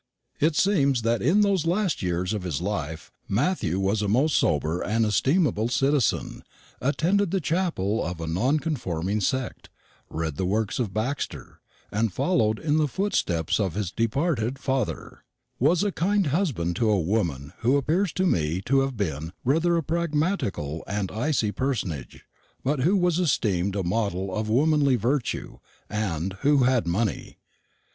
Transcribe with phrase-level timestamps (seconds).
[0.39, 4.81] It seems that in those last years of his life Matthew was a most sober
[4.81, 6.43] and estimable citizen;
[6.81, 9.69] attended the chapel of a nonconforming sect;
[10.09, 11.61] read the works of Baxter,
[11.91, 15.23] and followed in the footsteps of his departed father;
[15.59, 19.77] was a kind husband to a woman who appears to me to have been rather
[19.77, 22.25] a pragmatical and icy personage,
[22.63, 25.59] but who was esteemed a model of womanly virtue,
[25.91, 27.37] and who had money.